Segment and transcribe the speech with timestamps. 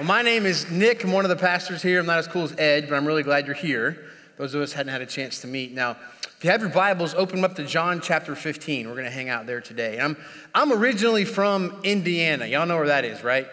[0.00, 1.04] Well, my name is Nick.
[1.04, 2.00] I'm one of the pastors here.
[2.00, 4.02] I'm not as cool as Ed, but I'm really glad you're here.
[4.38, 5.74] Those of us hadn't had a chance to meet.
[5.74, 8.88] Now, if you have your Bibles, open up to John chapter 15.
[8.88, 10.00] We're going to hang out there today.
[10.00, 10.16] I'm,
[10.54, 12.46] I'm originally from Indiana.
[12.46, 13.46] Y'all know where that is, right?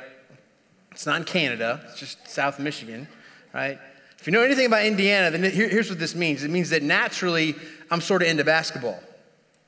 [0.92, 3.10] It's not in Canada, it's just South Michigan,
[3.54, 3.78] right?
[4.18, 6.82] If you know anything about Indiana, then here, here's what this means it means that
[6.82, 7.56] naturally
[7.92, 9.04] I'm sort of into basketball.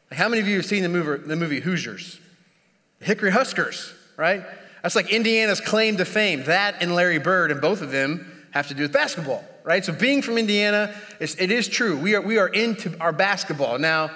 [0.09, 2.21] Like how many of you have seen the movie, the movie Hoosiers?
[3.01, 4.45] Hickory Huskers, right?
[4.81, 6.43] That's like Indiana's claim to fame.
[6.45, 9.83] That and Larry Bird, and both of them have to do with basketball, right?
[9.83, 11.97] So being from Indiana, it is true.
[11.97, 13.77] We are, we are into our basketball.
[13.77, 14.11] Now,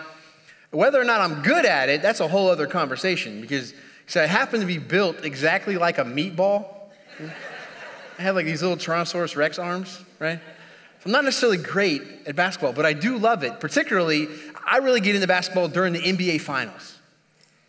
[0.72, 3.74] whether or not I'm good at it, that's a whole other conversation because
[4.08, 6.66] so I happen to be built exactly like a meatball.
[8.18, 10.40] I have like these little Tyrannosaurus Rex arms, right?
[11.00, 13.60] So I'm not necessarily great at basketball, but I do love it.
[13.60, 14.28] Particularly,
[14.66, 16.93] I really get into basketball during the NBA Finals.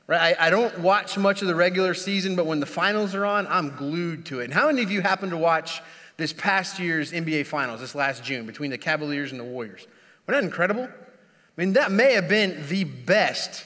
[0.07, 0.37] Right?
[0.39, 3.47] I, I, don't watch much of the regular season, but when the finals are on,
[3.47, 4.45] I'm glued to it.
[4.45, 5.81] And how many of you happen to watch
[6.19, 9.87] this past year's NBA Finals, this last June, between the Cavaliers and the Warriors?
[10.27, 10.85] Wasn't that incredible?
[10.85, 13.65] I mean, that may have been the best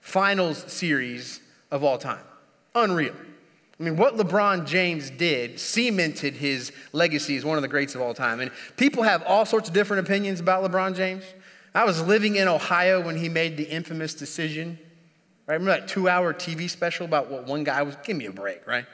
[0.00, 2.24] finals series of all time.
[2.74, 3.14] Unreal.
[3.78, 8.00] I mean, what LeBron James did cemented his legacy as one of the greats of
[8.00, 8.40] all time.
[8.40, 11.24] And people have all sorts of different opinions about LeBron James.
[11.74, 14.78] I was living in Ohio when he made the infamous decision
[15.46, 15.54] Right?
[15.54, 17.96] Remember that two hour TV special about what one guy was?
[18.04, 18.86] Give me a break, right?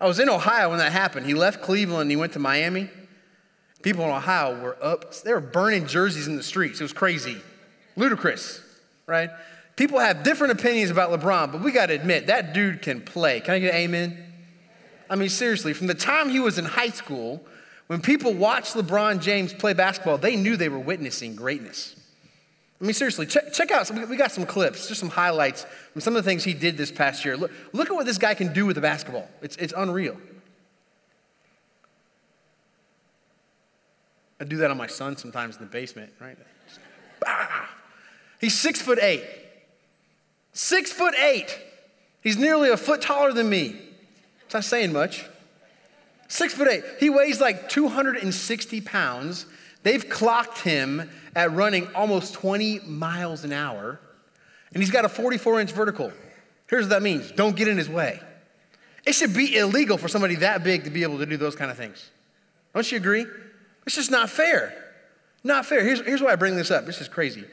[0.00, 1.26] I was in Ohio when that happened.
[1.26, 2.90] He left Cleveland and he went to Miami.
[3.82, 6.80] People in Ohio were up, they were burning jerseys in the streets.
[6.80, 7.36] It was crazy,
[7.96, 8.62] ludicrous,
[9.06, 9.30] right?
[9.76, 13.40] People have different opinions about LeBron, but we got to admit that dude can play.
[13.40, 14.24] Can I get an amen?
[15.10, 17.44] I mean, seriously, from the time he was in high school,
[17.88, 21.94] when people watched LeBron James play basketball, they knew they were witnessing greatness.
[22.84, 26.14] I mean, seriously, check, check out, we got some clips, just some highlights from some
[26.14, 27.34] of the things he did this past year.
[27.34, 29.26] Look, look at what this guy can do with the basketball.
[29.40, 30.18] It's, it's unreal.
[34.38, 36.36] I do that on my son sometimes in the basement, right?
[38.38, 39.24] He's six foot eight.
[40.52, 41.58] Six foot eight.
[42.20, 43.80] He's nearly a foot taller than me.
[44.44, 45.24] It's not saying much.
[46.28, 46.84] Six foot eight.
[47.00, 49.46] He weighs like 260 pounds.
[49.84, 54.00] They've clocked him at running almost 20 miles an hour,
[54.72, 56.12] and he's got a 44 inch vertical.
[56.66, 58.20] Here's what that means don't get in his way.
[59.06, 61.70] It should be illegal for somebody that big to be able to do those kind
[61.70, 62.10] of things.
[62.74, 63.26] Don't you agree?
[63.86, 64.74] It's just not fair.
[65.44, 65.84] Not fair.
[65.84, 66.86] Here's, here's why I bring this up.
[66.86, 67.44] This is crazy.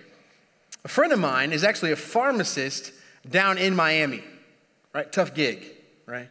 [0.86, 2.94] A friend of mine is actually a pharmacist
[3.30, 4.24] down in Miami,
[4.96, 5.12] right?
[5.12, 5.66] Tough gig,
[6.06, 6.30] right?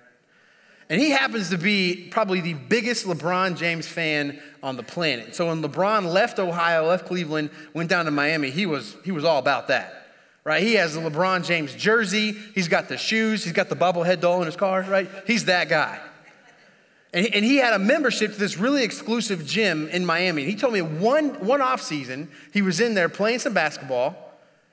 [0.91, 5.37] And he happens to be probably the biggest LeBron James fan on the planet.
[5.37, 9.25] So when LeBron left Ohio, left Cleveland, went down to Miami, he was, he was
[9.25, 10.09] all about that.
[10.43, 10.63] Right?
[10.63, 14.41] He has the LeBron James jersey, he's got the shoes, he's got the bobblehead doll
[14.41, 15.09] in his car, right?
[15.27, 16.01] He's that guy.
[17.13, 20.43] And and he had a membership to this really exclusive gym in Miami.
[20.43, 24.17] And He told me one, one off season, he was in there playing some basketball.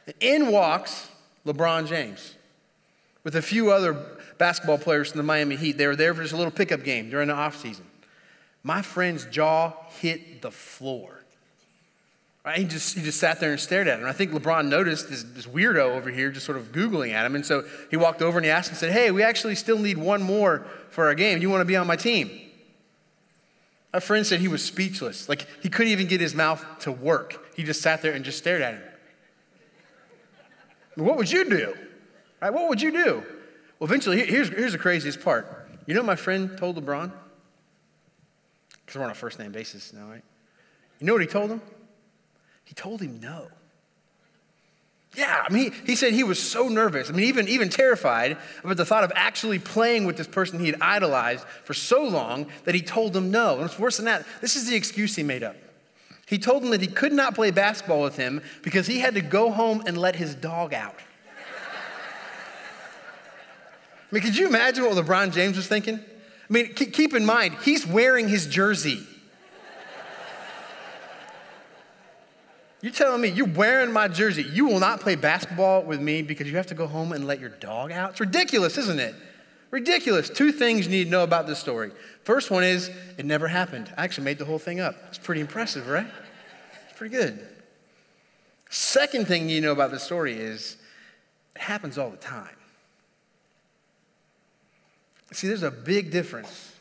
[0.08, 1.10] and In walks
[1.46, 2.34] LeBron James
[3.24, 5.78] with a few other basketball players from the Miami Heat.
[5.78, 7.84] They were there for just a little pickup game during the offseason.
[8.64, 11.24] My friend's jaw hit the floor.
[12.44, 12.60] Right?
[12.60, 14.06] He just, he just sat there and stared at him.
[14.06, 17.36] I think LeBron noticed this, this weirdo over here just sort of Googling at him.
[17.36, 19.98] And so he walked over and he asked him, said, Hey, we actually still need
[19.98, 21.42] one more for our game.
[21.42, 22.32] You want to be on my team?
[23.92, 25.28] My friend said he was speechless.
[25.28, 27.54] Like he couldn't even get his mouth to work.
[27.56, 28.84] He just sat there and just stared at him.
[30.96, 31.76] What would you do?
[32.42, 32.54] Right?
[32.54, 33.24] What would you do?
[33.80, 35.70] Well, eventually, here's, here's the craziest part.
[35.86, 37.12] You know what my friend told LeBron?
[38.86, 40.24] Because we're on a first name basis now, right?
[41.00, 41.62] You know what he told him?
[42.64, 43.48] He told him no.
[45.16, 48.38] Yeah, I mean, he, he said he was so nervous, I mean, even, even terrified
[48.64, 52.48] about the thought of actually playing with this person he had idolized for so long
[52.66, 53.56] that he told him no.
[53.56, 54.26] And it's worse than that.
[54.42, 55.56] This is the excuse he made up.
[56.28, 59.22] He told him that he could not play basketball with him because he had to
[59.22, 61.00] go home and let his dog out.
[64.10, 65.96] I mean, could you imagine what LeBron James was thinking?
[65.96, 69.06] I mean, keep in mind, he's wearing his jersey.
[72.82, 74.44] You're telling me you're wearing my jersey.
[74.44, 77.40] You will not play basketball with me because you have to go home and let
[77.40, 78.12] your dog out?
[78.12, 79.16] It's ridiculous, isn't it?
[79.72, 80.30] Ridiculous.
[80.30, 81.92] Two things you need to know about this story.
[82.24, 83.92] First one is it never happened.
[83.98, 84.96] I actually made the whole thing up.
[85.10, 86.08] It's pretty impressive, right?
[86.88, 87.46] It's pretty good.
[88.70, 90.78] Second thing you know about this story is
[91.56, 92.57] it happens all the time.
[95.32, 96.74] See, there's a big difference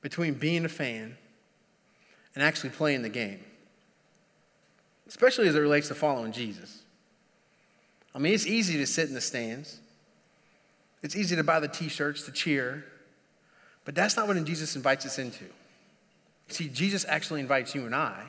[0.00, 1.16] between being a fan
[2.34, 3.40] and actually playing the game,
[5.06, 6.82] especially as it relates to following Jesus.
[8.14, 9.78] I mean, it's easy to sit in the stands,
[11.02, 12.84] it's easy to buy the t shirts to cheer,
[13.84, 15.44] but that's not what Jesus invites us into.
[16.48, 18.24] See, Jesus actually invites you and I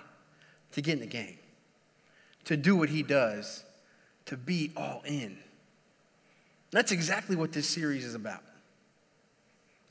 [0.73, 1.37] to get in the game,
[2.45, 3.63] to do what he does,
[4.25, 5.37] to be all in.
[6.71, 8.43] That's exactly what this series is about.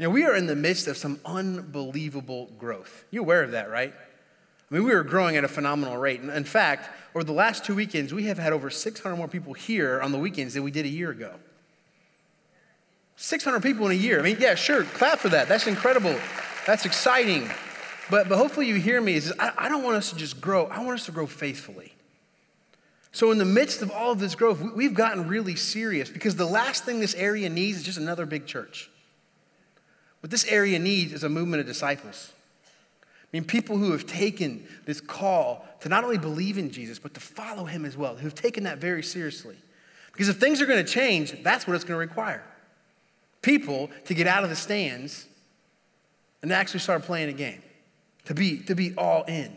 [0.01, 3.05] You know, we are in the midst of some unbelievable growth.
[3.11, 3.93] You're aware of that, right?
[3.93, 6.23] I mean, we are growing at a phenomenal rate.
[6.23, 10.01] In fact, over the last two weekends, we have had over 600 more people here
[10.01, 11.35] on the weekends than we did a year ago.
[13.17, 14.19] 600 people in a year.
[14.19, 15.49] I mean, yeah, sure, clap for that.
[15.49, 16.19] That's incredible.
[16.67, 17.51] That's exciting.
[18.11, 20.65] But, but hopefully you hear me is I, don't want us to just grow.
[20.69, 21.93] I want us to grow faithfully.
[23.13, 26.37] So in the midst of all of this growth, we, we've gotten really serious because
[26.37, 28.90] the last thing this area needs is just another big church.
[30.21, 32.33] What this area needs is a movement of disciples.
[33.05, 37.15] I mean, people who have taken this call to not only believe in Jesus, but
[37.15, 39.57] to follow him as well, who've taken that very seriously.
[40.13, 42.43] Because if things are going to change, that's what it's going to require.
[43.41, 45.27] People to get out of the stands
[46.43, 47.63] and actually start playing a game,
[48.25, 49.57] to be, to be all in.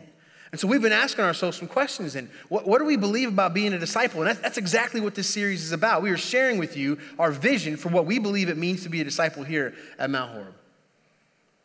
[0.54, 3.54] And so we've been asking ourselves some questions and what, what do we believe about
[3.54, 4.20] being a disciple?
[4.20, 6.00] And that's, that's exactly what this series is about.
[6.00, 9.00] We are sharing with you our vision for what we believe it means to be
[9.00, 10.54] a disciple here at Mount Horeb.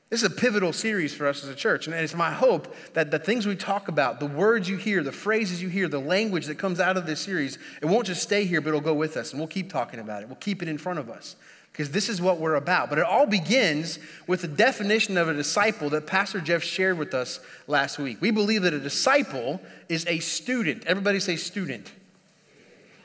[0.09, 1.85] This is a pivotal series for us as a church.
[1.85, 5.11] And it's my hope that the things we talk about, the words you hear, the
[5.11, 8.45] phrases you hear, the language that comes out of this series, it won't just stay
[8.45, 9.33] here, but it'll go with us.
[9.33, 10.29] And we'll keep talking about it.
[10.29, 11.35] We'll keep it in front of us
[11.71, 12.89] because this is what we're about.
[12.89, 17.13] But it all begins with the definition of a disciple that Pastor Jeff shared with
[17.13, 18.21] us last week.
[18.21, 20.85] We believe that a disciple is a student.
[20.85, 21.91] Everybody say student.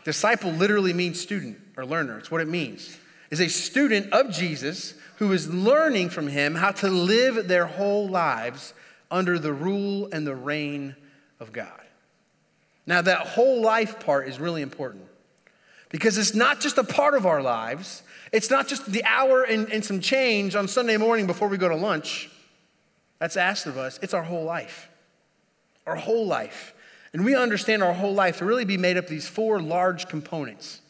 [0.05, 2.19] Disciple literally means student or learner.
[2.19, 2.99] It's what it means.
[3.31, 8.09] Is a student of Jesus who is learning from him how to live their whole
[8.09, 8.75] lives
[9.11, 10.97] under the rule and the reign
[11.41, 11.81] of God.
[12.87, 15.05] Now, that whole life part is really important
[15.89, 18.03] because it's not just a part of our lives,
[18.35, 21.69] it's not just the hour and, and some change on Sunday morning before we go
[21.69, 22.29] to lunch.
[23.21, 24.01] That's asked of us.
[24.03, 24.89] It's our whole life.
[25.87, 26.75] Our whole life.
[27.13, 30.09] And we understand our whole life to really be made up of these four large
[30.09, 30.81] components.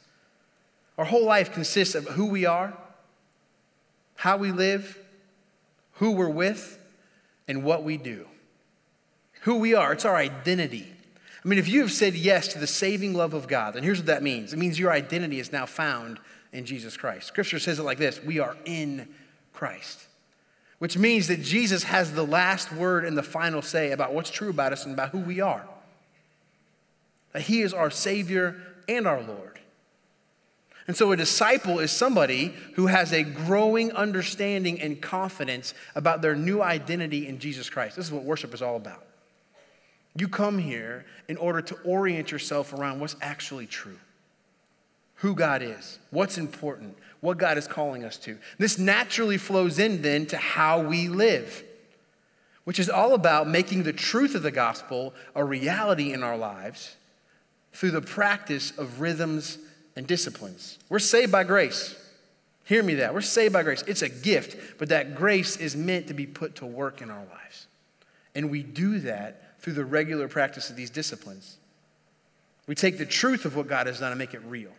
[0.96, 2.74] Our whole life consists of who we are,
[4.16, 4.98] how we live,
[5.96, 6.78] who we're with,
[7.46, 8.26] and what we do.
[9.42, 10.90] Who we are, it's our identity.
[11.44, 13.98] I mean, if you have said yes to the saving love of God, then here's
[13.98, 16.20] what that means it means your identity is now found
[16.54, 17.26] in Jesus Christ.
[17.26, 19.08] Scripture says it like this we are in
[19.52, 20.06] Christ,
[20.78, 24.50] which means that Jesus has the last word and the final say about what's true
[24.50, 25.64] about us and about who we are.
[27.32, 28.56] That He is our Savior
[28.88, 29.58] and our Lord.
[30.86, 36.36] And so a disciple is somebody who has a growing understanding and confidence about their
[36.36, 37.96] new identity in Jesus Christ.
[37.96, 39.02] This is what worship is all about.
[40.14, 43.98] You come here in order to orient yourself around what's actually true
[45.16, 48.38] who God is, what's important, what God is calling us to.
[48.58, 51.64] This naturally flows in then to how we live,
[52.64, 56.96] which is all about making the truth of the gospel a reality in our lives
[57.72, 59.58] through the practice of rhythms
[59.96, 60.78] and disciplines.
[60.88, 61.94] We're saved by grace.
[62.64, 63.12] Hear me that.
[63.14, 63.82] We're saved by grace.
[63.86, 67.24] It's a gift, but that grace is meant to be put to work in our
[67.24, 67.66] lives.
[68.34, 71.58] And we do that through the regular practice of these disciplines.
[72.66, 74.70] We take the truth of what God has done and make it real.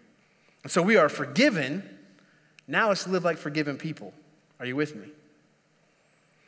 [0.65, 1.88] And so we are forgiven.
[2.67, 4.15] Now let's live like forgiven people.
[4.59, 5.06] Are you with me?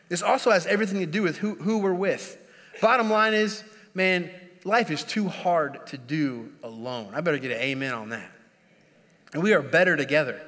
[0.09, 2.35] This also has everything to do with who, who we're with.
[2.81, 4.31] Bottom line is, man,
[4.63, 7.11] life is too hard to do alone.
[7.13, 8.31] I better get an amen on that.
[9.33, 10.41] And we are better together.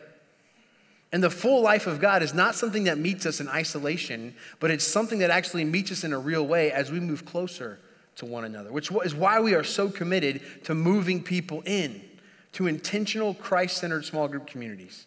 [1.11, 4.71] And the full life of God is not something that meets us in isolation, but
[4.71, 7.77] it's something that actually meets us in a real way as we move closer
[8.15, 12.08] to one another, which is why we are so committed to moving people in
[12.53, 15.05] to intentional Christ centered small group communities.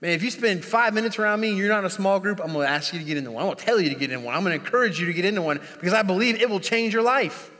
[0.00, 2.40] Man, if you spend five minutes around me and you're not in a small group,
[2.42, 3.46] I'm to ask you to get into one.
[3.46, 4.34] I'm to tell you to get in one.
[4.34, 7.02] I'm to encourage you to get into one because I believe it will change your
[7.02, 7.50] life.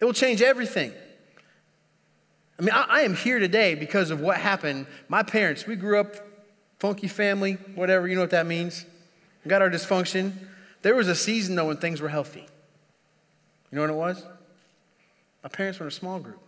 [0.00, 0.92] It will change everything.
[2.58, 4.86] I mean, I, I, am here today because of what happened.
[5.08, 6.16] My parents, we grew up
[6.78, 8.84] funky family, whatever, you know what that means.
[9.44, 10.32] We got our dysfunction.
[10.82, 12.46] There was a season, though, when things were healthy.
[13.70, 14.24] You know what it was?
[15.42, 16.40] My parents were in a small group.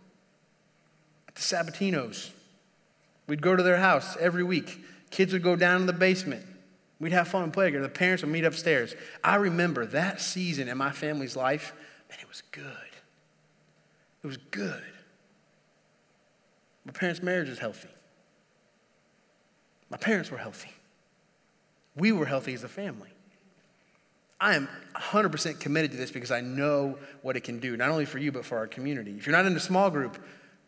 [1.34, 2.30] The Sabatinos,
[3.26, 4.84] we'd go to their house every week.
[5.10, 6.44] Kids would go down in the basement.
[7.00, 7.82] We'd have fun and play together.
[7.82, 8.94] The parents would meet upstairs.
[9.24, 11.72] I remember that season in my family's life,
[12.10, 12.64] and it was good.
[14.22, 14.82] It was good.
[16.84, 17.88] My parents' marriage is healthy.
[19.90, 20.70] My parents were healthy.
[21.96, 23.10] We were healthy as a family.
[24.40, 28.04] I am 100% committed to this because I know what it can do, not only
[28.04, 29.14] for you, but for our community.
[29.16, 30.18] If you're not in a small group,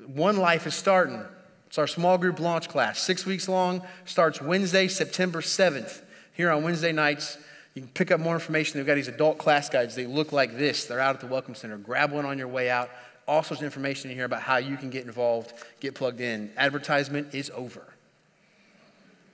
[0.07, 1.23] One Life is starting.
[1.67, 6.63] It's our small group launch class, six weeks long, starts Wednesday, September 7th, here on
[6.63, 7.37] Wednesday nights.
[7.75, 8.79] You can pick up more information.
[8.79, 9.97] They've got these adult class guides.
[9.97, 10.85] They look like this.
[10.85, 11.77] They're out at the Welcome Center.
[11.77, 12.91] Grab one on your way out.
[13.27, 16.53] All sorts of information in here about how you can get involved, get plugged in.
[16.57, 17.83] Advertisement is over.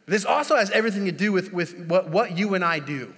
[0.06, 3.14] This also has everything to do with, with what, what you and I do.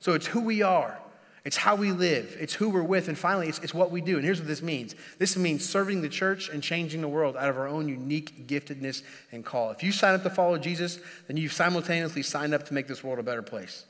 [0.00, 0.98] So it's who we are,
[1.44, 4.16] it's how we live, it's who we're with, and finally, it's, it's what we do.
[4.16, 7.48] And here's what this means this means serving the church and changing the world out
[7.48, 9.70] of our own unique giftedness and call.
[9.70, 13.02] If you sign up to follow Jesus, then you've simultaneously signed up to make this
[13.02, 13.86] world a better place.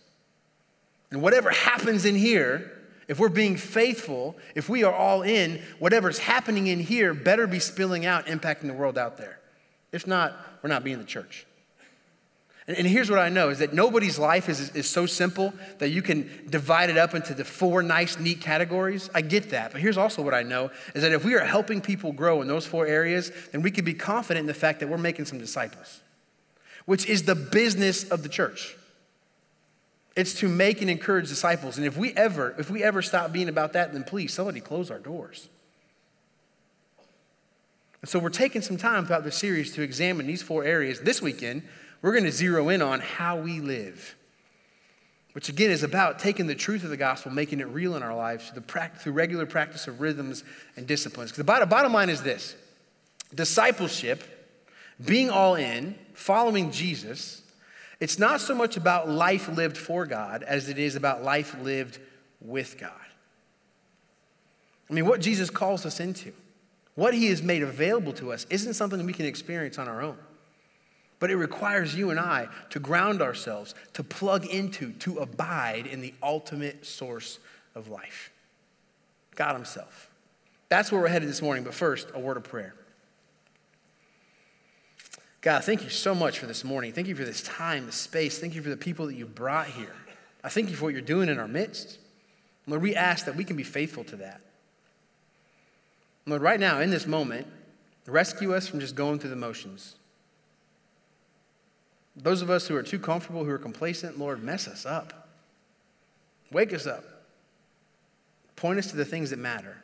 [1.10, 2.70] And whatever happens in here,
[3.08, 7.58] if we're being faithful, if we are all in, whatever's happening in here better be
[7.58, 9.40] spilling out, impacting the world out there.
[9.90, 11.46] If not, we're not being the church.
[12.70, 15.88] And, and here's what I know is that nobody's life is, is so simple that
[15.88, 19.10] you can divide it up into the four nice, neat categories.
[19.12, 19.72] I get that.
[19.72, 22.46] But here's also what I know is that if we are helping people grow in
[22.46, 25.40] those four areas, then we can be confident in the fact that we're making some
[25.40, 26.00] disciples,
[26.84, 28.76] which is the business of the church.
[30.14, 31.76] It's to make and encourage disciples.
[31.76, 34.92] And if we ever, if we ever stop being about that, then please somebody close
[34.92, 35.48] our doors.
[38.00, 41.00] And so we're taking some time throughout the series to examine these four areas.
[41.00, 41.62] This weekend,
[42.02, 44.16] we're going to zero in on how we live,
[45.32, 48.14] which again is about taking the truth of the gospel, making it real in our
[48.14, 50.44] lives through, the through regular practice of rhythms
[50.76, 51.30] and disciplines.
[51.30, 52.56] Because the bottom, bottom line is this
[53.34, 54.24] discipleship,
[55.04, 57.42] being all in, following Jesus,
[58.00, 61.98] it's not so much about life lived for God as it is about life lived
[62.40, 62.92] with God.
[64.88, 66.32] I mean, what Jesus calls us into,
[66.94, 70.16] what he has made available to us, isn't something we can experience on our own.
[71.20, 76.00] But it requires you and I to ground ourselves, to plug into, to abide in
[76.00, 77.38] the ultimate source
[77.74, 78.32] of life
[79.36, 80.10] God Himself.
[80.68, 81.64] That's where we're headed this morning.
[81.64, 82.74] But first, a word of prayer.
[85.40, 86.92] God, thank you so much for this morning.
[86.92, 88.38] Thank you for this time, this space.
[88.38, 89.94] Thank you for the people that you've brought here.
[90.44, 91.98] I thank you for what you're doing in our midst.
[92.66, 94.40] Lord, we ask that we can be faithful to that.
[96.26, 97.46] Lord, right now, in this moment,
[98.06, 99.96] rescue us from just going through the motions.
[102.16, 105.28] Those of us who are too comfortable, who are complacent, Lord, mess us up.
[106.50, 107.04] Wake us up.
[108.56, 109.76] Point us to the things that matter.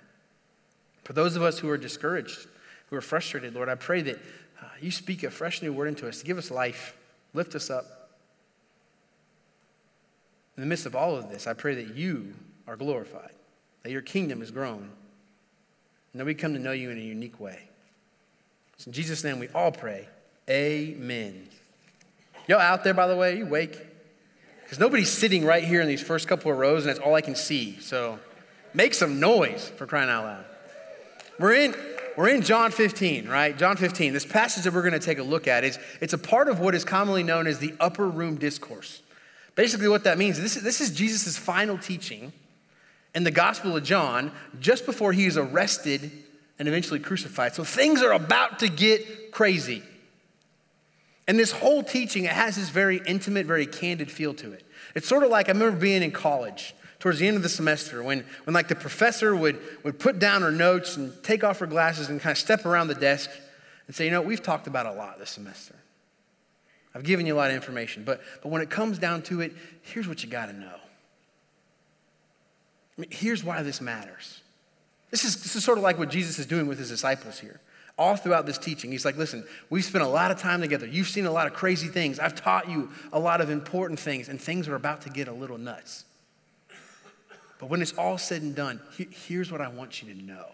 [1.04, 2.46] For those of us who are discouraged,
[2.90, 4.16] who are frustrated, Lord, I pray that
[4.60, 6.96] uh, you speak a fresh new word into us give us life,
[7.32, 8.10] lift us up.
[10.56, 12.34] In the midst of all of this, I pray that you
[12.66, 13.32] are glorified,
[13.82, 14.90] that your kingdom is grown,
[16.12, 17.68] and that we come to know you in a unique way.
[18.78, 20.08] So in Jesus' name, we all pray.
[20.48, 21.48] Amen.
[22.48, 23.38] Y'all out there, by the way?
[23.38, 23.78] You wake?
[24.62, 27.20] Because nobody's sitting right here in these first couple of rows, and that's all I
[27.20, 27.78] can see.
[27.80, 28.18] So
[28.74, 30.44] make some noise for crying out loud.
[31.38, 31.74] We're in,
[32.16, 33.56] we're in John 15, right?
[33.56, 34.12] John 15.
[34.12, 36.60] This passage that we're going to take a look at is it's a part of
[36.60, 39.02] what is commonly known as the upper room discourse.
[39.54, 42.32] Basically, what that means, this is, this is Jesus' final teaching
[43.14, 46.10] in the Gospel of John just before he is arrested
[46.58, 47.54] and eventually crucified.
[47.54, 49.82] So things are about to get crazy.
[51.28, 54.64] And this whole teaching, it has this very intimate, very candid feel to it.
[54.94, 58.02] It's sort of like I remember being in college towards the end of the semester
[58.02, 61.66] when, when like the professor would, would put down her notes and take off her
[61.66, 63.30] glasses and kind of step around the desk
[63.86, 65.74] and say, you know, we've talked about a lot this semester.
[66.94, 69.52] I've given you a lot of information, but, but when it comes down to it,
[69.82, 70.66] here's what you got to know.
[72.96, 74.40] I mean, here's why this matters.
[75.10, 77.60] This is, this is sort of like what Jesus is doing with his disciples here
[77.98, 78.92] all throughout this teaching.
[78.92, 80.86] He's like, listen, we've spent a lot of time together.
[80.86, 82.18] You've seen a lot of crazy things.
[82.18, 85.32] I've taught you a lot of important things, and things are about to get a
[85.32, 86.04] little nuts.
[87.58, 90.46] But when it's all said and done, here's what I want you to know.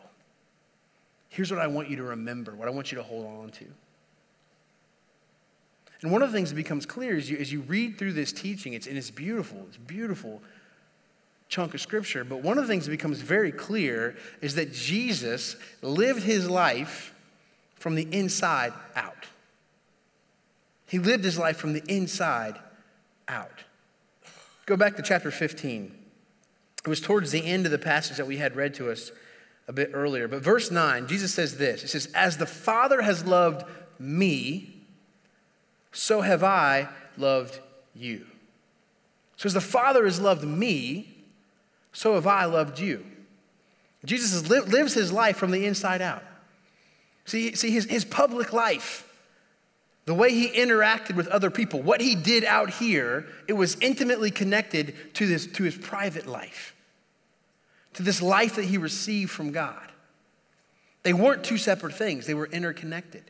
[1.31, 3.65] Here's what I want you to remember, what I want you to hold on to.
[6.03, 8.33] And one of the things that becomes clear as you, as you read through this
[8.33, 10.43] teaching, it's, and it's beautiful, it's beautiful
[11.49, 15.55] chunk of scripture, but one of the things that becomes very clear is that Jesus
[15.83, 17.15] lived his life
[17.83, 19.27] from the inside out.
[20.87, 22.57] He lived his life from the inside
[23.27, 23.65] out.
[24.67, 25.93] Go back to chapter 15.
[26.85, 29.11] It was towards the end of the passage that we had read to us
[29.67, 30.29] a bit earlier.
[30.29, 33.67] But verse 9, Jesus says this He says, As the Father has loved
[33.99, 34.77] me,
[35.91, 37.59] so have I loved
[37.97, 38.27] you.
[39.37, 41.17] So as the Father has loved me,
[41.93, 43.05] so have I loved you.
[44.05, 46.23] Jesus lives his life from the inside out.
[47.25, 49.09] See, see his, his public life,
[50.07, 54.31] the way he interacted with other people, what he did out here, it was intimately
[54.31, 56.75] connected to, this, to his private life,
[57.95, 59.93] to this life that he received from God.
[61.05, 63.25] They weren't two separate things, they were interconnected.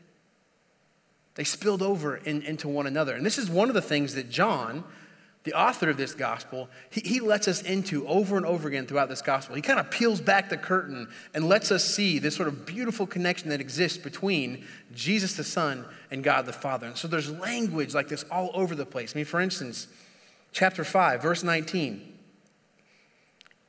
[1.35, 3.15] They spilled over in, into one another.
[3.15, 4.85] And this is one of the things that John
[5.45, 9.09] the author of this gospel, he, he lets us into over and over again throughout
[9.09, 9.57] this gospel.
[9.57, 13.07] He kind of peels back the curtain and lets us see this sort of beautiful
[13.07, 16.87] connection that exists between Jesus the Son and God the Father.
[16.87, 19.15] And so there's language like this all over the place.
[19.15, 19.89] I mean, for instance,
[20.53, 22.11] chapter 5, verse 19.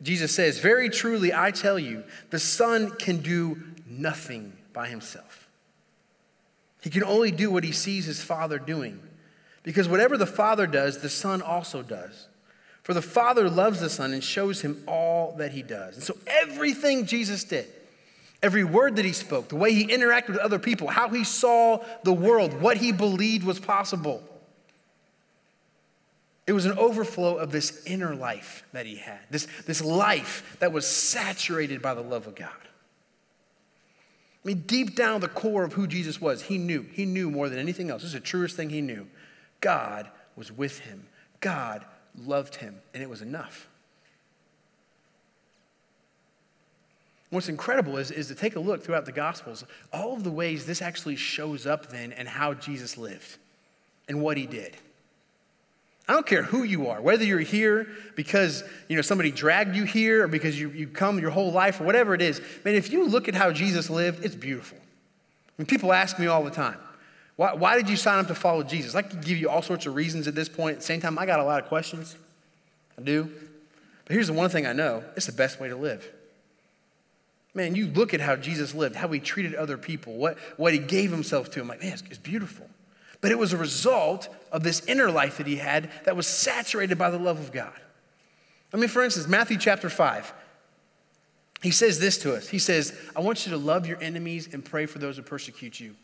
[0.04, 5.48] Jesus says, Very truly, I tell you, the Son can do nothing by himself.
[6.82, 9.00] He can only do what he sees his Father doing.
[9.64, 12.28] Because whatever the Father does, the Son also does.
[12.84, 15.96] For the Father loves the Son and shows him all that he does.
[15.96, 17.66] And so everything Jesus did,
[18.42, 21.84] every word that he spoke, the way he interacted with other people, how he saw
[22.04, 24.22] the world, what he believed was possible,
[26.46, 30.74] it was an overflow of this inner life that he had, this, this life that
[30.74, 32.50] was saturated by the love of God.
[34.44, 36.86] I mean, deep down the core of who Jesus was, he knew.
[36.92, 38.02] He knew more than anything else.
[38.02, 39.08] This is the truest thing he knew.
[39.64, 41.08] God was with him,
[41.40, 41.86] God
[42.18, 43.68] loved him, and it was enough.
[47.30, 50.66] What's incredible is, is to take a look throughout the Gospels, all of the ways
[50.66, 53.38] this actually shows up then and how Jesus lived
[54.08, 54.76] and what he did.
[56.08, 59.86] I don't care who you are, whether you're here because you know somebody dragged you
[59.86, 62.42] here or because you, you come your whole life or whatever it is.
[62.66, 64.78] Man, if you look at how Jesus lived, it's beautiful.
[64.78, 66.78] I mean, people ask me all the time,
[67.36, 68.96] why, why did you sign up to follow Jesus?
[68.96, 70.74] I could give you all sorts of reasons at this point.
[70.74, 72.16] At the same time, I got a lot of questions.
[72.98, 73.32] I do.
[74.06, 76.08] But here's the one thing I know it's the best way to live.
[77.56, 80.80] Man, you look at how Jesus lived, how he treated other people, what, what he
[80.80, 81.62] gave himself to.
[81.62, 82.68] I'm like, man, it's, it's beautiful.
[83.22, 86.98] But it was a result of this inner life that he had that was saturated
[86.98, 87.74] by the love of God.
[88.74, 90.34] I mean, for instance, Matthew chapter 5.
[91.62, 92.50] He says this to us.
[92.50, 95.80] He says, I want you to love your enemies and pray for those who persecute
[95.80, 95.96] you.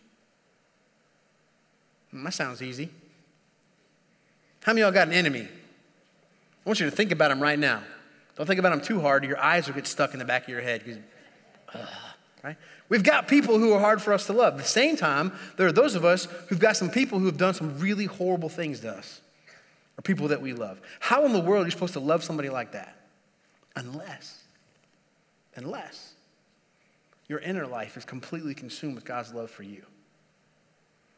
[2.12, 2.90] Hmm, that sounds easy.
[4.64, 5.48] How many of y'all got an enemy?
[6.66, 7.82] I want you to think about him right now.
[8.36, 10.50] Don't think about him too hard, your eyes will get stuck in the back of
[10.50, 11.04] your head.
[12.44, 12.56] Right?
[12.88, 14.54] We've got people who are hard for us to love.
[14.54, 17.38] At the same time, there are those of us who've got some people who have
[17.38, 19.20] done some really horrible things to us,
[19.98, 20.80] or people that we love.
[21.02, 22.96] How in the world are you supposed to love somebody like that?
[23.76, 24.42] Unless,
[25.56, 26.14] unless
[27.28, 29.84] your inner life is completely consumed with God's love for you.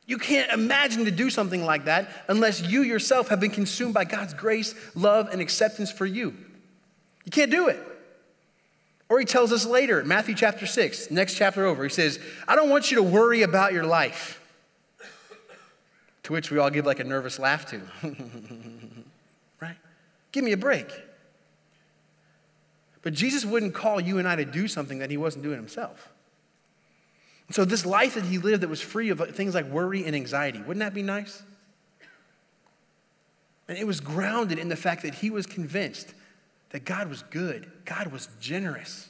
[0.08, 4.06] You can't imagine to do something like that unless you yourself have been consumed by
[4.06, 6.36] God's grace, love, and acceptance for you.
[7.26, 7.80] You can't do it.
[9.10, 12.70] Or he tells us later, Matthew chapter 6, next chapter over, he says, I don't
[12.70, 14.42] want you to worry about your life.
[16.24, 17.82] To which we all give like a nervous laugh to.
[19.60, 19.76] right?
[20.32, 20.88] Give me a break.
[23.02, 26.10] But Jesus wouldn't call you and I to do something that he wasn't doing himself.
[27.52, 30.60] So, this life that he lived that was free of things like worry and anxiety,
[30.60, 31.44] wouldn't that be nice?
[33.68, 36.14] And it was grounded in the fact that he was convinced
[36.72, 39.10] that God was good, God was generous.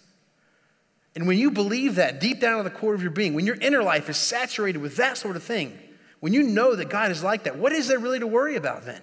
[1.16, 3.56] And when you believe that deep down in the core of your being, when your
[3.56, 5.78] inner life is saturated with that sort of thing,
[6.22, 8.86] when you know that God is like that, what is there really to worry about
[8.86, 9.02] then?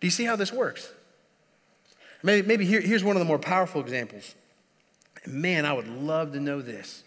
[0.00, 0.92] Do you see how this works?
[2.22, 4.34] Maybe, maybe here, here's one of the more powerful examples.
[5.26, 7.02] Man, I would love to know this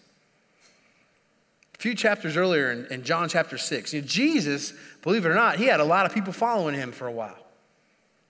[1.82, 5.58] few chapters earlier in, in John chapter 6, you know, Jesus, believe it or not,
[5.58, 7.38] he had a lot of people following him for a while.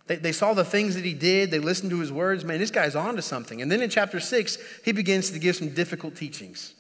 [0.08, 2.46] They, they saw the things that he did, they listened to his words.
[2.46, 3.62] Man, this guy's on to something.
[3.62, 6.74] And then in chapter 6, he begins to give some difficult teachings.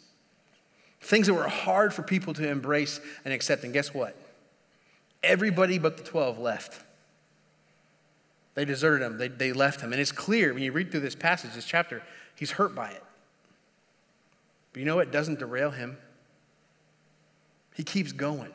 [1.01, 3.65] Things that were hard for people to embrace and accept.
[3.65, 4.15] And guess what?
[5.23, 6.81] Everybody but the 12 left.
[8.53, 9.91] They deserted him, they, they left him.
[9.91, 12.01] And it's clear when you read through this passage, this chapter,
[12.35, 13.03] he's hurt by it.
[14.71, 15.11] But you know what?
[15.11, 15.97] Doesn't derail him.
[17.81, 18.51] He keeps going.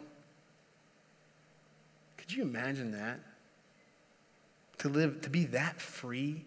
[2.17, 3.19] Could you imagine that?
[4.79, 6.45] To live, to be that free?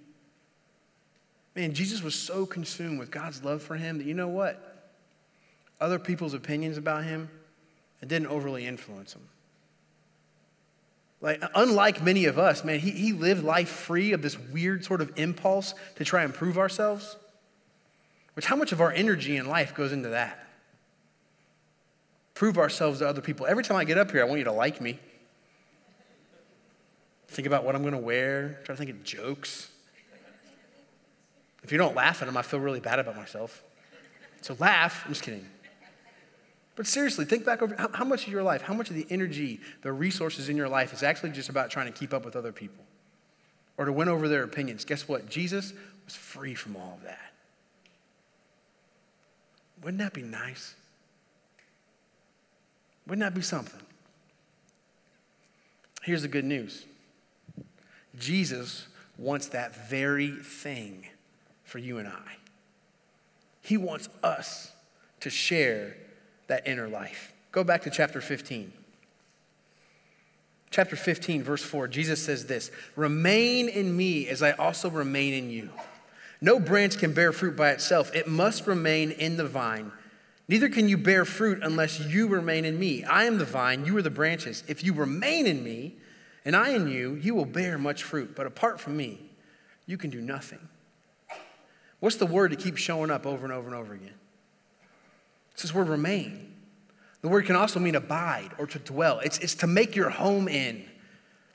[1.58, 4.94] Man, Jesus was so consumed with God's love for him that you know what?
[5.82, 7.30] Other people's opinions about him,
[8.02, 9.28] it didn't overly influence him.
[11.20, 15.02] Like, unlike many of us, man, he, he lived life free of this weird sort
[15.02, 17.18] of impulse to try and prove ourselves.
[18.36, 20.46] Which, how much of our energy in life goes into that?
[22.40, 23.46] Prove ourselves to other people.
[23.46, 24.98] Every time I get up here, I want you to like me.
[27.28, 29.70] Think about what I'm going to wear, try to think of jokes.
[31.64, 33.62] If you don't laugh at them, I feel really bad about myself.
[34.40, 35.02] So laugh.
[35.04, 35.46] I'm just kidding.
[36.78, 39.60] But seriously, think back over how, much of your life, how much of the energy,
[39.82, 42.54] the resources in your life is actually just about trying to keep up with other
[42.54, 42.86] people
[43.76, 44.86] or to win over their opinions.
[44.86, 45.30] Guess what?
[45.30, 45.74] Jesus
[46.06, 47.34] was free from all of that.
[49.84, 50.76] Wouldn't that be nice?
[53.10, 53.80] Wouldn't that be something?
[56.04, 56.86] Here's the good news
[58.18, 61.08] Jesus wants that very thing
[61.64, 62.38] for you and I.
[63.62, 64.72] He wants us
[65.20, 65.98] to share
[66.48, 67.34] that inner life.
[67.52, 68.72] Go back to chapter 15.
[70.72, 75.50] Chapter 15, verse 4, Jesus says this Remain in me as I also remain in
[75.50, 75.70] you.
[76.42, 79.92] No branch can bear fruit by itself, it must remain in the vine.
[80.50, 83.04] Neither can you bear fruit unless you remain in me.
[83.04, 84.64] I am the vine, you are the branches.
[84.68, 85.96] If you remain in me,
[86.44, 88.36] and I in you, you will bear much fruit.
[88.36, 89.30] But apart from me,
[89.86, 90.68] you can do nothing.
[92.00, 94.16] What's the word that keeps showing up over and over and over again?
[95.62, 96.56] This word remain.
[97.22, 99.20] The word can also mean abide or to dwell.
[99.20, 100.84] It's, it's to make your home in.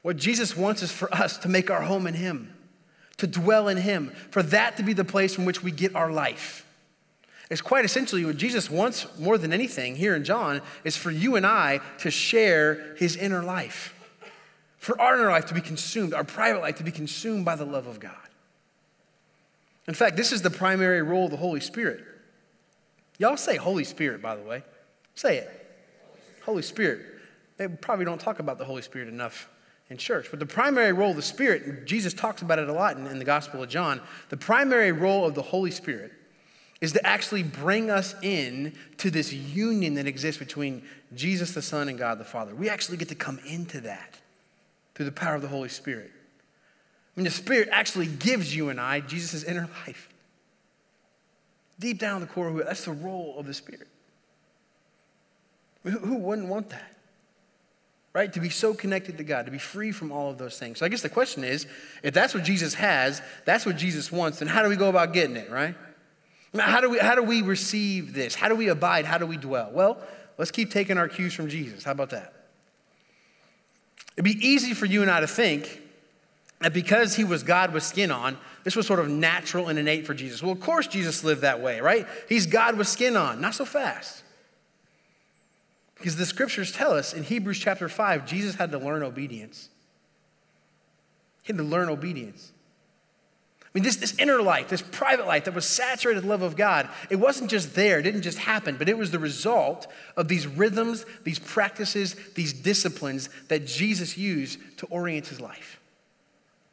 [0.02, 2.54] What Jesus wants is for us to make our home in Him,
[3.16, 6.12] to dwell in Him, for that to be the place from which we get our
[6.12, 6.63] life.
[7.50, 11.36] It's quite essentially what Jesus wants more than anything here in John is for you
[11.36, 13.94] and I to share His inner life,
[14.78, 17.66] for our inner life to be consumed, our private life to be consumed by the
[17.66, 18.16] love of God.
[19.86, 22.02] In fact, this is the primary role of the Holy Spirit.
[23.18, 24.62] Y'all say Holy Spirit, by the way.
[25.14, 25.50] Say it.
[26.44, 27.00] Holy Spirit.
[27.58, 29.48] They probably don't talk about the Holy Spirit enough
[29.90, 30.28] in church.
[30.30, 33.18] But the primary role of the Spirit, Jesus talks about it a lot in, in,
[33.18, 36.12] the Gospel of John, the primary role of the Holy Spirit
[36.84, 40.82] is to actually bring us in to this union that exists between
[41.14, 42.54] Jesus the Son and God the Father.
[42.54, 44.18] We actually get to come into that
[44.94, 46.10] through the power of the Holy Spirit.
[46.14, 50.08] I mean, the Spirit actually gives you and I Jesus' inner life.
[51.80, 53.88] Deep down in the core, that's the role of the Spirit.
[55.84, 56.92] Who wouldn't want that?
[58.12, 58.32] Right?
[58.32, 60.78] To be so connected to God, to be free from all of those things.
[60.78, 61.66] So I guess the question is
[62.02, 65.12] if that's what Jesus has, that's what Jesus wants, then how do we go about
[65.14, 65.74] getting it, right?
[66.58, 68.34] How do we, how do we receive this?
[68.34, 69.04] How do we abide?
[69.04, 69.70] How do we dwell?
[69.72, 69.98] Well,
[70.38, 71.82] let's keep taking our cues from Jesus.
[71.82, 72.32] How about that?
[74.16, 75.82] It'd be easy for you and I to think
[76.60, 80.06] that because he was God with skin on, this was sort of natural and innate
[80.06, 80.42] for Jesus.
[80.42, 82.06] Well, of course, Jesus lived that way, right?
[82.28, 83.40] He's God with skin on.
[83.40, 84.22] Not so fast.
[85.96, 89.68] Because the scriptures tell us in Hebrews chapter 5, Jesus had to learn obedience.
[91.42, 92.52] He had to learn obedience.
[93.74, 96.54] I mean, this, this inner life, this private life that was saturated with love of
[96.54, 100.28] God, it wasn't just there, it didn't just happen, but it was the result of
[100.28, 105.80] these rhythms, these practices, these disciplines that Jesus used to orient his life,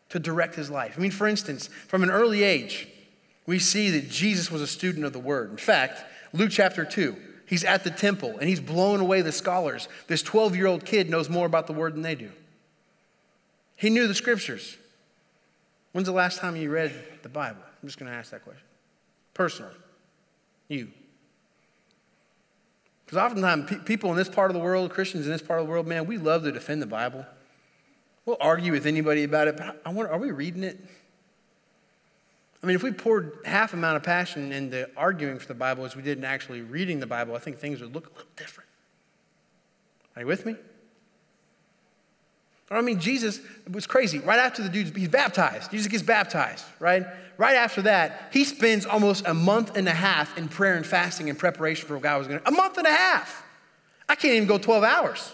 [0.10, 0.94] to direct his life.
[0.96, 2.88] I mean, for instance, from an early age,
[3.48, 5.50] we see that Jesus was a student of the word.
[5.50, 7.16] In fact, Luke chapter 2,
[7.52, 9.90] He's at the temple and he's blown away the scholars.
[10.08, 12.32] This 12 year old kid knows more about the word than they do.
[13.76, 14.78] He knew the scriptures.
[15.92, 17.62] When's the last time you read the Bible?
[17.62, 18.64] I'm just going to ask that question.
[19.34, 19.76] Personally,
[20.68, 20.90] you.
[23.06, 25.66] Because oftentimes, pe- people in this part of the world, Christians in this part of
[25.66, 27.26] the world, man, we love to defend the Bible.
[28.26, 30.80] We'll argue with anybody about it, but I wonder, are we reading it?
[32.64, 35.96] I mean, if we poured half amount of passion into arguing for the Bible as
[35.96, 38.70] we did in actually reading the Bible, I think things would look a little different.
[40.16, 40.56] Are you with me?
[42.72, 44.20] I mean, Jesus was crazy.
[44.20, 45.72] Right after the dude, he's baptized.
[45.72, 47.06] Jesus gets baptized, right?
[47.38, 51.28] Right after that, he spends almost a month and a half in prayer and fasting
[51.28, 52.46] in preparation for what God was going to.
[52.46, 52.54] Do.
[52.54, 53.44] A month and a half.
[54.08, 55.34] I can't even go 12 hours.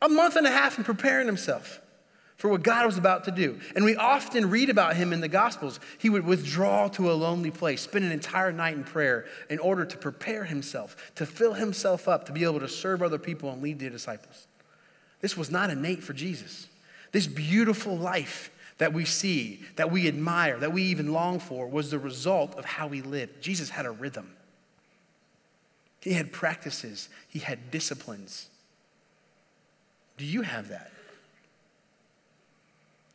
[0.00, 1.80] A month and a half in preparing himself
[2.36, 3.58] for what God was about to do.
[3.74, 5.80] And we often read about him in the Gospels.
[5.98, 9.84] He would withdraw to a lonely place, spend an entire night in prayer in order
[9.84, 13.62] to prepare himself, to fill himself up, to be able to serve other people and
[13.62, 14.46] lead the disciples.
[15.24, 16.66] This was not innate for Jesus.
[17.10, 21.90] This beautiful life that we see, that we admire, that we even long for, was
[21.90, 23.40] the result of how he lived.
[23.40, 24.36] Jesus had a rhythm,
[26.02, 28.50] he had practices, he had disciplines.
[30.18, 30.92] Do you have that?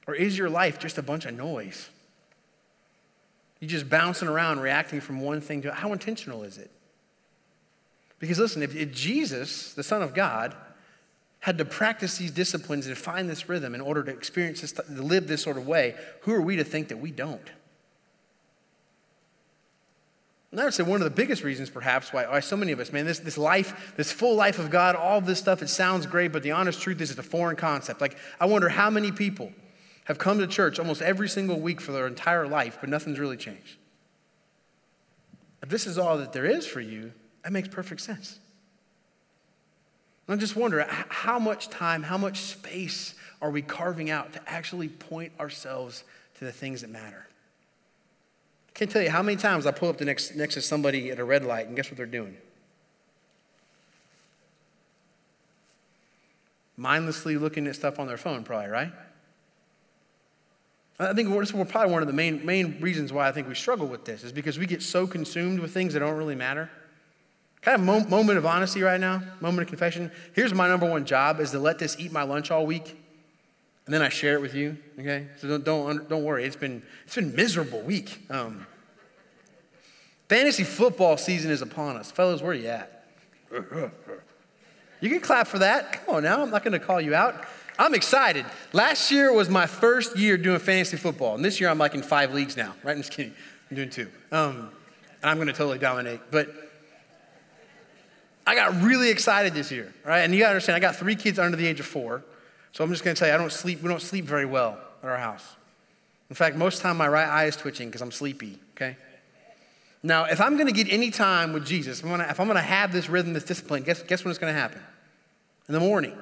[0.08, 1.89] Or is your life just a bunch of noise?
[3.60, 6.72] You're just bouncing around, reacting from one thing to how intentional is it?
[8.17, 10.56] Because listen, if, if Jesus, the Son of God,
[11.39, 14.84] had to practice these disciplines and find this rhythm in order to experience this, to
[14.89, 17.49] live this sort of way, who are we to think that we don't?
[20.52, 22.80] And I would say one of the biggest reasons, perhaps, why, why so many of
[22.80, 26.08] us, man, this, this life, this full life of God, all this stuff, it sounds
[26.08, 28.02] great, but the honest truth is it's a foreign concept.
[28.02, 29.52] Like, I wonder how many people
[30.06, 33.38] have come to church almost every single week for their entire life, but nothing's really
[33.38, 33.78] changed.
[35.62, 37.12] If this is all that there is for you,
[37.43, 38.38] that makes perfect sense.
[40.30, 44.88] I just wonder how much time, how much space are we carving out to actually
[44.88, 46.04] point ourselves
[46.38, 47.26] to the things that matter?
[48.68, 51.10] I can't tell you how many times I pull up the next, next to somebody
[51.10, 52.38] at a red light and guess what they're doing?
[56.78, 58.92] Mindlessly looking at stuff on their phone, probably, right?
[61.00, 63.56] I think this is probably one of the main, main reasons why I think we
[63.56, 66.70] struggle with this is because we get so consumed with things that don't really matter.
[67.62, 70.12] Kind of mo- moment of honesty right now, moment of confession.
[70.34, 72.98] Here's my number one job is to let this eat my lunch all week,
[73.86, 74.78] and then I share it with you.
[74.98, 76.45] Okay, so don't don't, don't worry.
[76.45, 78.22] It's been it's been miserable week.
[78.30, 78.65] Um,
[80.30, 82.41] fantasy football season is upon us, fellas.
[82.41, 83.06] Where are you at?
[85.02, 86.06] You can clap for that.
[86.06, 86.41] Come on now.
[86.41, 87.45] I'm not going to call you out.
[87.78, 88.45] I'm excited.
[88.74, 92.04] Last year was my first year doing fantasy football, and this year I'm like in
[92.04, 92.76] five leagues now.
[92.84, 92.91] Right?
[92.91, 93.34] I'm just kidding.
[93.69, 94.10] I'm doing two.
[94.32, 94.69] Um,
[95.22, 96.19] and I'm going to totally dominate.
[96.32, 96.68] But
[98.49, 100.21] I got really excited this year, right?
[100.21, 102.23] And you got to understand, I got three kids under the age of four,
[102.71, 103.83] so I'm just to tell you, I don't sleep.
[103.83, 105.55] We don't sleep very well at our house.
[106.31, 108.57] In fact, most of the time my right eye is twitching because I'm sleepy.
[108.75, 108.97] Okay.
[110.01, 112.05] Now, if I'm to get any time with Jesus, if
[112.39, 114.81] I'm going to have this rhythm, this discipline, guess, guess when it's to happen?
[115.67, 116.17] In the morning.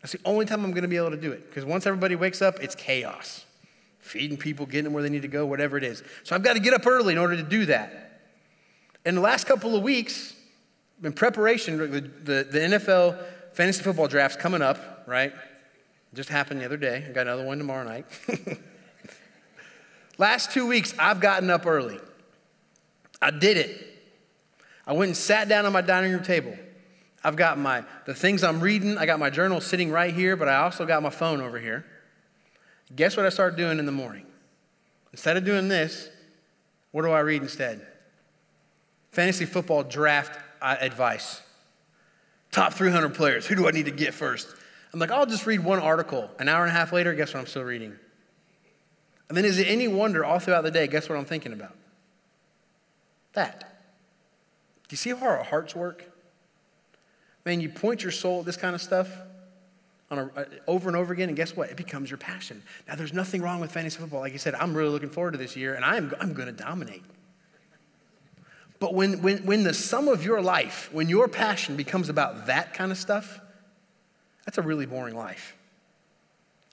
[0.00, 2.40] That's the only time I'm to be able to do it because once everybody wakes
[2.40, 3.46] up, it's chaos.
[3.98, 6.04] Feeding people, getting them where they need to go, whatever it is.
[6.22, 8.20] So I've got to get up early in order to do that.
[9.04, 10.36] In the last couple of weeks,
[11.02, 13.18] in preparation, the, the, the NFL
[13.52, 15.32] fantasy football draft's coming up, right?
[16.14, 17.04] Just happened the other day.
[17.08, 18.06] I got another one tomorrow night.
[20.18, 21.98] last two weeks, I've gotten up early.
[23.20, 23.88] I did it.
[24.86, 26.56] I went and sat down on my dining room table.
[27.24, 30.48] I've got my the things I'm reading, I got my journal sitting right here, but
[30.48, 31.84] I also got my phone over here.
[32.94, 34.26] Guess what I start doing in the morning?
[35.12, 36.08] Instead of doing this,
[36.90, 37.86] what do I read instead?
[39.12, 41.42] Fantasy football draft uh, advice.
[42.50, 43.46] Top 300 players.
[43.46, 44.48] Who do I need to get first?
[44.92, 46.30] I'm like, I'll just read one article.
[46.38, 47.94] An hour and a half later, guess what I'm still reading?
[49.28, 51.74] And then is it any wonder all throughout the day, guess what I'm thinking about?
[53.32, 53.60] That.
[53.60, 56.04] Do you see how our hearts work?
[57.46, 59.08] Man, you point your soul at this kind of stuff
[60.10, 61.70] on a, uh, over and over again, and guess what?
[61.70, 62.62] It becomes your passion.
[62.86, 64.20] Now, there's nothing wrong with fantasy football.
[64.20, 66.52] Like you said, I'm really looking forward to this year, and I'm, I'm going to
[66.52, 67.02] dominate.
[68.82, 72.74] But when, when, when the sum of your life, when your passion becomes about that
[72.74, 73.40] kind of stuff,
[74.44, 75.56] that's a really boring life.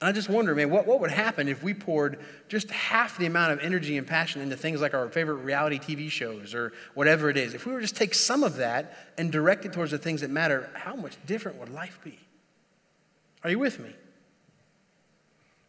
[0.02, 2.18] And I just wonder, man, what, what would happen if we poured
[2.48, 6.10] just half the amount of energy and passion into things like our favorite reality TV
[6.10, 7.54] shows or whatever it is?
[7.54, 10.32] If we were just take some of that and direct it towards the things that
[10.32, 12.18] matter, how much different would life be?
[13.44, 13.94] Are you with me?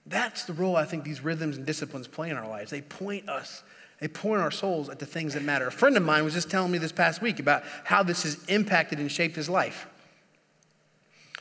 [0.06, 2.70] That's the role I think these rhythms and disciplines play in our lives.
[2.70, 3.62] They point us,
[4.00, 5.66] they point our souls at the things that matter.
[5.66, 8.42] A friend of mine was just telling me this past week about how this has
[8.48, 9.86] impacted and shaped his life.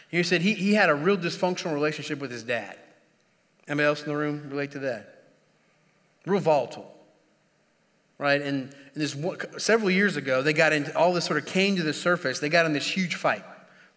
[0.09, 2.77] He said he, he had a real dysfunctional relationship with his dad.
[3.67, 5.23] Anybody else in the room relate to that?
[6.25, 6.91] Real volatile,
[8.17, 8.41] right?
[8.41, 9.15] And, and this
[9.57, 12.39] several years ago, they got into all this sort of came to the surface.
[12.39, 13.43] They got in this huge fight,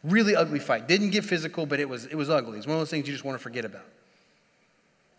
[0.04, 0.86] really ugly fight.
[0.86, 2.58] Didn't get physical, but it was it was ugly.
[2.58, 3.86] It's one of those things you just want to forget about.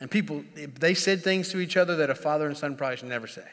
[0.03, 0.43] And people,
[0.81, 3.47] they said things to each other that a father and son probably should never say.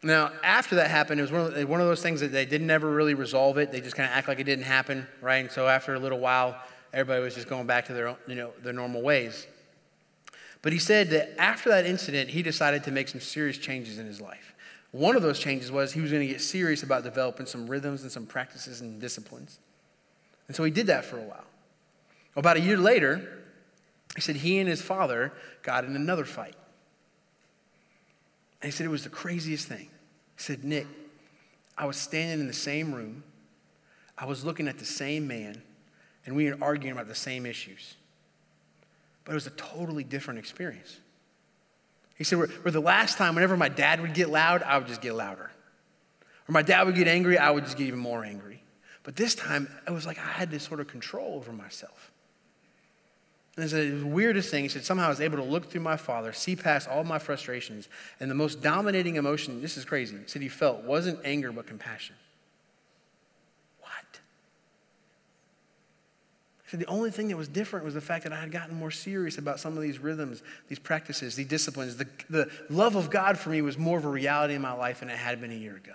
[0.00, 2.46] Now, after that happened, it was one of, the, one of those things that they
[2.46, 3.72] didn't ever really resolve it.
[3.72, 5.38] They just kind of act like it didn't happen, right?
[5.38, 6.56] And so after a little while,
[6.92, 9.48] everybody was just going back to their, you know, their normal ways.
[10.62, 14.06] But he said that after that incident, he decided to make some serious changes in
[14.06, 14.54] his life.
[14.92, 18.02] One of those changes was he was going to get serious about developing some rhythms
[18.02, 19.58] and some practices and disciplines.
[20.46, 21.44] And so he did that for a while.
[22.36, 23.37] About a year later,
[24.18, 26.56] he said he and his father got in another fight.
[28.60, 29.90] And he said it was the craziest thing.
[30.36, 30.88] He said, Nick,
[31.76, 33.22] I was standing in the same room,
[34.18, 35.62] I was looking at the same man,
[36.26, 37.94] and we were arguing about the same issues.
[39.24, 40.98] But it was a totally different experience.
[42.16, 45.00] He said, where, the last time, whenever my dad would get loud, I would just
[45.00, 45.52] get louder.
[46.48, 48.64] Or my dad would get angry, I would just get even more angry.
[49.04, 52.10] But this time, it was like I had this sort of control over myself.
[53.58, 55.96] And it's the weirdest thing, he said, somehow I was able to look through my
[55.96, 57.88] father, see past all my frustrations,
[58.20, 61.66] and the most dominating emotion, this is crazy, he said he felt wasn't anger, but
[61.66, 62.14] compassion.
[63.80, 64.20] What?
[66.68, 68.92] Said the only thing that was different was the fact that I had gotten more
[68.92, 71.96] serious about some of these rhythms, these practices, these disciplines.
[71.96, 75.00] The, the love of God for me was more of a reality in my life
[75.00, 75.94] than it had been a year ago.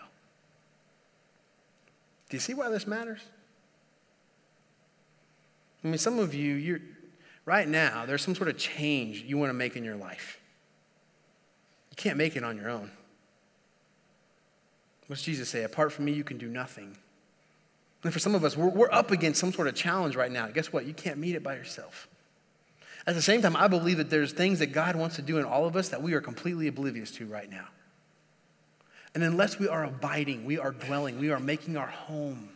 [2.30, 3.22] Do you see why this matters?
[5.82, 6.82] I mean, some of you, you're,
[7.46, 10.40] right now, there's some sort of change you want to make in your life.
[11.92, 12.92] You can't make it on your own.
[15.08, 15.64] What's Jesus say?
[15.64, 16.98] Apart from me, you can do nothing.
[18.04, 20.48] And for some of us, we're, we're up against some sort of challenge right now.
[20.48, 20.86] Guess what?
[20.86, 22.08] You can't meet it by yourself.
[23.06, 25.46] At the same time, I believe that there's things that God wants to do in
[25.46, 27.68] all of us that we are completely oblivious to right now.
[29.14, 32.50] And unless we are abiding, we are dwelling, we are making our home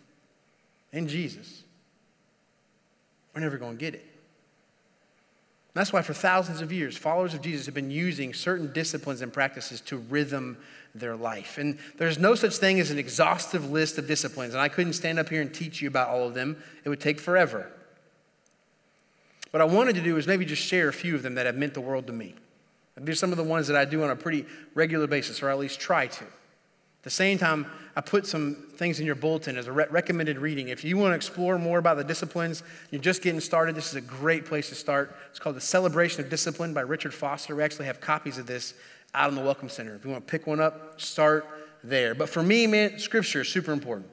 [0.91, 1.63] in Jesus,
[3.35, 4.05] we're never going to get it.
[5.77, 9.31] That's why for thousands of years, followers of Jesus have been using certain disciplines and
[9.31, 10.57] practices to rhythm
[10.95, 11.57] their life.
[11.57, 14.53] And there's no such thing as an exhaustive list of disciplines.
[14.53, 17.01] And I couldn't stand up here and teach you about all of them, it would
[17.01, 17.71] take forever.
[19.51, 21.55] What I wanted to do is maybe just share a few of them that have
[21.55, 22.35] meant the world to me.
[22.99, 25.49] These are some of the ones that I do on a pretty regular basis, or
[25.49, 26.25] at least try to.
[27.07, 30.39] At the same time, I put some things in your bulletin as a re- recommended
[30.39, 30.67] reading.
[30.67, 33.95] If you want to explore more about the disciplines, you're just getting started, this is
[33.95, 35.15] a great place to start.
[35.29, 37.55] It's called The Celebration of Discipline by Richard Foster.
[37.55, 38.73] We actually have copies of this
[39.13, 39.95] out in the Welcome Center.
[39.95, 41.47] If you want to pick one up, start
[41.81, 42.13] there.
[42.13, 44.09] But for me, man, scripture is super important.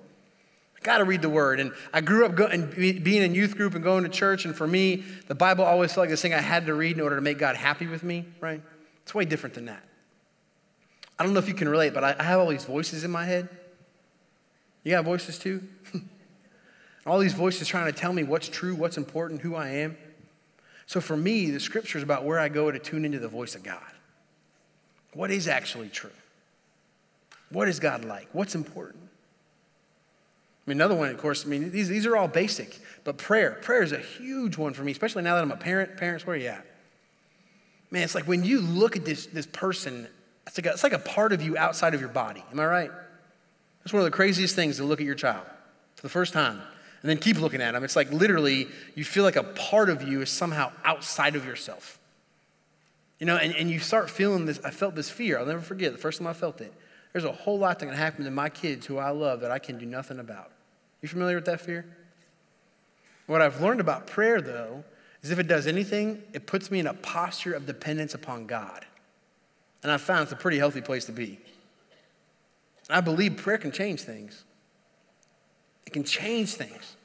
[0.81, 1.59] I got to read the word.
[1.59, 4.45] And I grew up go- and being in youth group and going to church.
[4.45, 7.03] And for me, the Bible always felt like this thing I had to read in
[7.03, 8.63] order to make God happy with me, right?
[9.03, 9.83] It's way different than that.
[11.18, 13.24] I don't know if you can relate, but I, have all these voices in my
[13.24, 13.48] head.
[14.83, 15.62] You got voices too?
[17.07, 19.96] all these voices trying to tell me what's true, what's important, who I am.
[20.87, 23.55] So for me, the scripture is about where I go to tune into the voice
[23.55, 23.83] of God.
[25.14, 26.11] What is actually true?
[27.50, 28.29] What is God like?
[28.33, 29.05] What's important?
[30.66, 33.59] I mean, another one, of course, I mean, these, these are all basic, but prayer.
[33.62, 35.96] Prayer is a huge one for me, especially now that I'm a parent.
[35.96, 36.66] Parents, where are you at?
[37.90, 40.09] Man, it's like when you look at this, this person,
[40.47, 42.45] it's like, a, it's like a part of you outside of your body.
[42.53, 42.91] Am I right?
[43.85, 45.45] It's one of the craziest things to look at your child
[45.97, 46.61] for the first time
[47.03, 47.85] and then keep looking at them.
[47.85, 51.99] It's like literally you feel like a part of you is somehow outside of yourself.
[53.19, 54.59] You know, and, and you start feeling this.
[54.65, 55.39] I felt this fear.
[55.39, 56.73] I'll never forget the first time I felt it.
[57.13, 59.59] There's a whole lot that can happen to my kids who I love that I
[59.59, 60.51] can do nothing about.
[61.01, 61.85] You familiar with that fear?
[63.27, 64.83] What I've learned about prayer, though,
[65.23, 68.85] is if it does anything, it puts me in a posture of dependence upon God.
[69.85, 71.38] And I found it's a pretty healthy place to be.
[72.90, 74.44] I believe prayer can change things.
[75.87, 76.97] It can change things.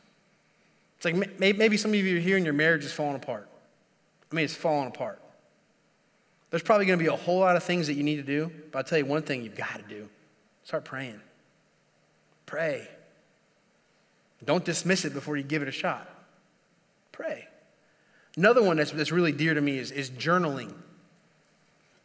[0.97, 3.47] It's like maybe some of you are here and your marriage is falling apart.
[4.31, 5.21] I mean, it's falling apart.
[6.49, 8.51] There's probably going to be a whole lot of things that you need to do,
[8.71, 10.09] but I'll tell you one thing you've got to do
[10.63, 11.19] start praying.
[12.45, 12.87] Pray.
[14.45, 16.07] Don't dismiss it before you give it a shot.
[17.11, 17.47] Pray.
[18.37, 20.73] Another one that's, that's really dear to me is, is journaling.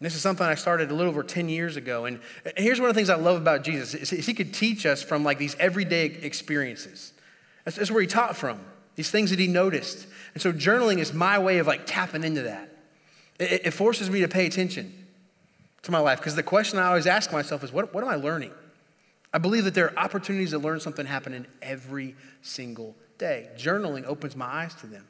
[0.05, 2.05] This is something I started a little over 10 years ago.
[2.05, 2.21] And,
[2.59, 5.25] here's one of the things I love about Jesus is he could teach us from
[5.25, 7.15] like these everyday experiences.
[7.65, 8.61] That's, that's where he taught from,
[8.97, 10.07] these things that he noticed.
[10.35, 12.69] And so journaling is my way of like tapping into that.
[13.39, 14.93] It, it forces me to pay attention
[15.83, 18.17] to my life because the question I always ask myself is what, what am I
[18.17, 18.53] learning?
[19.33, 23.49] I believe that there are opportunities to learn something happening every single day.
[23.57, 25.07] Journaling opens my eyes to them.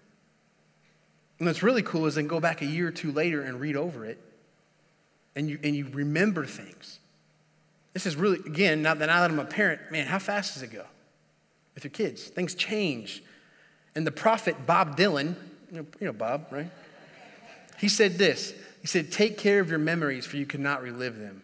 [1.41, 3.75] And what's really cool is then go back a year or two later and read
[3.75, 4.21] over it,
[5.37, 7.01] and you, and you remember things.
[7.93, 10.63] This is really, again, now that, now that I'm a parent, man, how fast does
[10.63, 10.85] it go
[11.75, 12.25] with your kids?
[12.25, 13.23] Things change.
[13.95, 15.37] And the prophet Bob Dylan,
[15.71, 16.71] you know, you know Bob, right?
[17.79, 21.43] He said this He said, Take care of your memories, for you cannot relive them.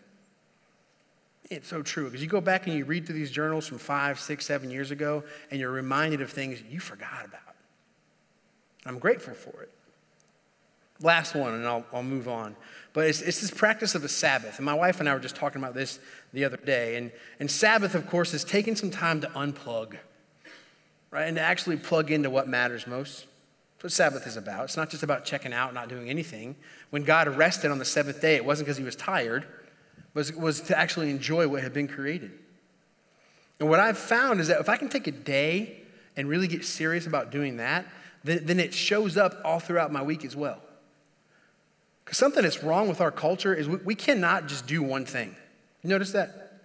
[1.51, 4.21] It's so true because you go back and you read through these journals from five,
[4.21, 7.41] six, seven years ago, and you're reminded of things you forgot about.
[8.87, 9.71] I'm grateful for it.
[11.03, 12.57] Last one, and I'll, I'll move on.
[12.93, 14.59] But it's, it's this practice of a Sabbath.
[14.59, 15.99] And my wife and I were just talking about this
[16.33, 16.97] the other day.
[16.97, 19.97] And, and Sabbath, of course, is taking some time to unplug,
[21.11, 21.25] right?
[21.25, 23.27] And to actually plug into what matters most.
[23.77, 24.65] That's what Sabbath is about.
[24.65, 26.57] It's not just about checking out, not doing anything.
[26.91, 29.47] When God rested on the seventh day, it wasn't because he was tired,
[30.15, 32.33] it was to actually enjoy what had been created.
[33.59, 35.83] And what I've found is that if I can take a day
[36.17, 37.87] and really get serious about doing that,
[38.25, 40.61] then, then it shows up all throughout my week as well.
[42.11, 45.37] Because something that's wrong with our culture is we, we cannot just do one thing.
[45.85, 46.59] You notice that?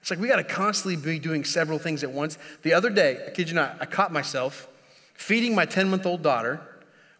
[0.00, 2.38] It's like we got to constantly be doing several things at once.
[2.62, 4.66] The other day, I kid you not, I caught myself
[5.14, 6.60] feeding my 10 month old daughter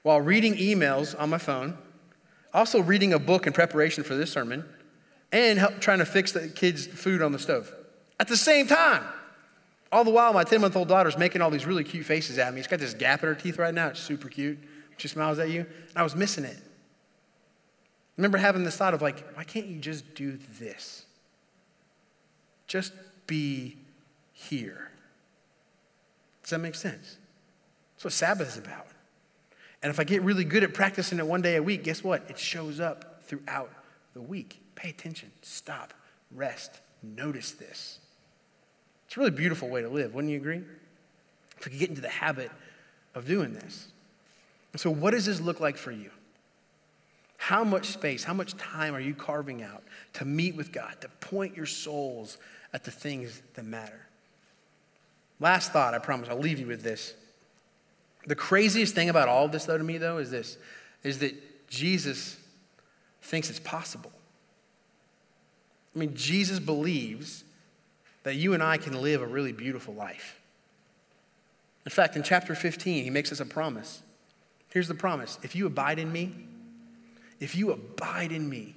[0.03, 1.79] while reading emails on my phone,
[2.53, 4.65] also reading a book in preparation for this sermon,
[5.31, 7.73] and help, trying to fix the kids' food on the stove
[8.19, 9.05] at the same time.
[9.93, 12.53] All the while, my 10 month old daughter's making all these really cute faces at
[12.53, 12.63] me.
[12.63, 13.91] She's got this gap in her teeth right now.
[13.91, 14.59] It's super cute.
[14.97, 15.61] She smiles at you.
[15.61, 16.59] And I was missing it
[18.17, 21.05] remember having this thought of like, why can't you just do this?
[22.67, 22.93] Just
[23.27, 23.77] be
[24.33, 24.91] here.
[26.43, 27.17] Does that make sense?
[27.95, 28.87] That's what Sabbath is about.
[29.83, 32.25] And if I get really good at practicing it one day a week, guess what?
[32.29, 33.71] It shows up throughout
[34.15, 34.61] the week.
[34.75, 35.93] Pay attention, stop,
[36.31, 37.99] rest, notice this.
[39.07, 40.63] It's a really beautiful way to live, wouldn't you agree?
[41.59, 42.51] If we could get into the habit
[43.15, 43.89] of doing this.
[44.73, 46.11] And so, what does this look like for you?
[47.45, 49.83] How much space, how much time are you carving out
[50.15, 52.39] to meet with God, to point your souls
[52.73, 54.01] at the things that matter?
[55.41, 57.13] Last thought, I promise, I'll leave you with this.
[58.27, 60.57] The craziest thing about all of this, though, to me, though, is this
[61.03, 62.39] is that Jesus
[63.21, 64.13] thinks it's possible.
[65.95, 67.45] I mean, Jesus believes
[68.23, 70.41] that you and I can live a really beautiful life.
[71.85, 74.03] In fact, in chapter 15, he makes us a promise.
[74.71, 76.33] Here's the promise if you abide in me,
[77.45, 78.75] if you abide in me,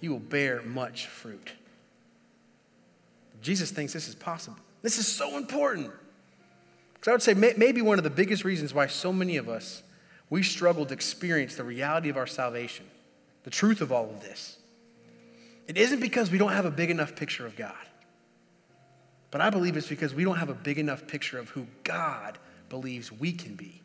[0.00, 1.52] you will bear much fruit.
[3.42, 4.58] Jesus thinks this is possible.
[4.82, 5.92] This is so important.
[6.94, 9.84] Because I would say maybe one of the biggest reasons why so many of us
[10.30, 12.86] we struggle to experience the reality of our salvation,
[13.44, 14.58] the truth of all of this.
[15.68, 17.74] It isn't because we don't have a big enough picture of God.
[19.30, 22.36] But I believe it's because we don't have a big enough picture of who God
[22.68, 23.80] believes we can be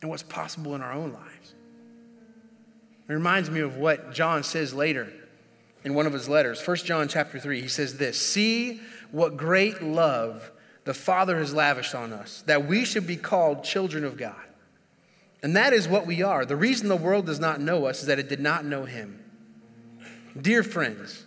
[0.00, 1.54] and what's possible in our own lives.
[3.10, 5.12] It reminds me of what John says later
[5.82, 6.64] in one of his letters.
[6.64, 8.80] 1 John chapter 3, he says this See
[9.10, 10.52] what great love
[10.84, 14.36] the Father has lavished on us, that we should be called children of God.
[15.42, 16.44] And that is what we are.
[16.46, 19.18] The reason the world does not know us is that it did not know him.
[20.40, 21.24] Dear friends,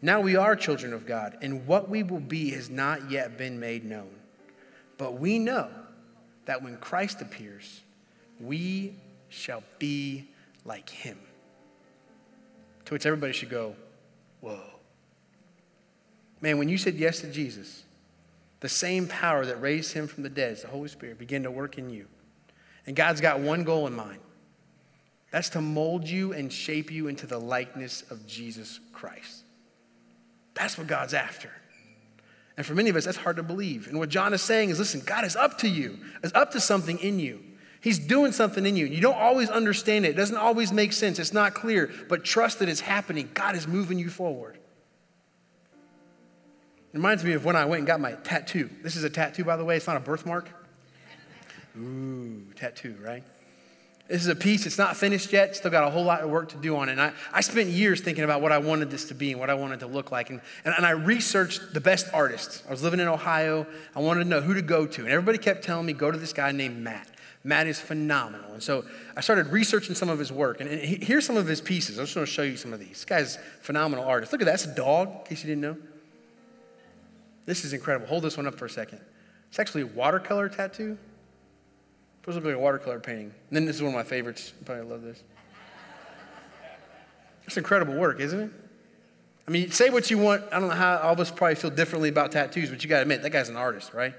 [0.00, 3.58] now we are children of God, and what we will be has not yet been
[3.58, 4.14] made known.
[4.98, 5.68] But we know
[6.44, 7.80] that when Christ appears,
[8.38, 8.94] we
[9.30, 10.28] shall be
[10.64, 11.18] like him.
[12.86, 13.74] To which everybody should go,
[14.40, 14.60] Whoa.
[16.40, 17.84] Man, when you said yes to Jesus,
[18.60, 21.78] the same power that raised him from the dead, the Holy Spirit, began to work
[21.78, 22.06] in you.
[22.86, 24.20] And God's got one goal in mind
[25.34, 29.42] that's to mold you and shape you into the likeness of Jesus Christ.
[30.54, 31.50] That's what God's after.
[32.56, 33.88] And for many of us, that's hard to believe.
[33.88, 36.60] And what John is saying is listen, God is up to you, is up to
[36.60, 37.40] something in you.
[37.84, 38.86] He's doing something in you.
[38.86, 42.60] You don't always understand it, it doesn't always make sense, it's not clear, but trust
[42.60, 43.28] that it's happening.
[43.34, 44.56] God is moving you forward.
[46.94, 48.70] It reminds me of when I went and got my tattoo.
[48.82, 50.48] This is a tattoo, by the way, it's not a birthmark.
[51.78, 53.22] Ooh, tattoo, right?
[54.08, 56.48] This is a piece, it's not finished yet, still got a whole lot of work
[56.50, 56.92] to do on it.
[56.92, 59.50] And I, I spent years thinking about what I wanted this to be and what
[59.50, 60.30] I wanted to look like.
[60.30, 62.62] And, and, and I researched the best artists.
[62.66, 65.02] I was living in Ohio, I wanted to know who to go to.
[65.02, 67.08] And everybody kept telling me, go to this guy named Matt.
[67.46, 68.54] Matt is phenomenal.
[68.54, 70.60] And so I started researching some of his work.
[70.60, 71.98] And, and here's some of his pieces.
[71.98, 72.88] I'm just going to show you some of these.
[72.88, 74.32] This guy's phenomenal artist.
[74.32, 74.52] Look at that.
[74.52, 75.76] That's a dog, in case you didn't know.
[77.44, 78.06] This is incredible.
[78.06, 79.00] Hold this one up for a second.
[79.50, 80.96] It's actually a watercolor tattoo.
[82.22, 83.26] Supposed to like a watercolor painting.
[83.26, 84.54] And then this is one of my favorites.
[84.58, 85.22] You probably love this.
[87.46, 88.50] It's incredible work, isn't it?
[89.46, 90.42] I mean, say what you want.
[90.50, 92.96] I don't know how all of us probably feel differently about tattoos, but you got
[92.96, 94.14] to admit, that guy's an artist, right?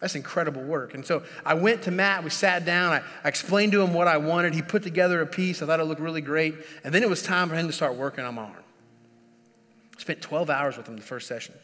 [0.00, 0.94] That's incredible work.
[0.94, 4.06] And so I went to Matt, we sat down, I, I, explained to him what
[4.06, 4.54] I wanted.
[4.54, 5.60] He put together a piece.
[5.60, 6.54] I thought it looked really great.
[6.84, 8.64] And then it was time for him to start working on my arm.
[9.96, 11.54] I spent 12 hours with him the first session.